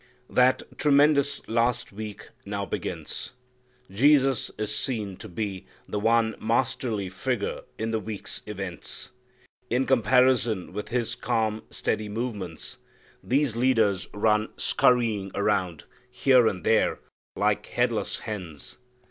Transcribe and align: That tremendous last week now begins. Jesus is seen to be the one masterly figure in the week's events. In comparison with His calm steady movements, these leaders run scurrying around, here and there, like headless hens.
That 0.31 0.63
tremendous 0.79 1.47
last 1.47 1.91
week 1.93 2.29
now 2.43 2.65
begins. 2.65 3.33
Jesus 3.91 4.49
is 4.57 4.75
seen 4.75 5.15
to 5.17 5.29
be 5.29 5.67
the 5.87 5.99
one 5.99 6.33
masterly 6.41 7.07
figure 7.07 7.61
in 7.77 7.91
the 7.91 7.99
week's 7.99 8.41
events. 8.47 9.11
In 9.69 9.85
comparison 9.85 10.73
with 10.73 10.87
His 10.89 11.13
calm 11.13 11.61
steady 11.69 12.09
movements, 12.09 12.79
these 13.23 13.55
leaders 13.55 14.07
run 14.11 14.49
scurrying 14.57 15.29
around, 15.35 15.83
here 16.09 16.47
and 16.47 16.63
there, 16.63 16.97
like 17.35 17.67
headless 17.67 18.21
hens. 18.21 18.77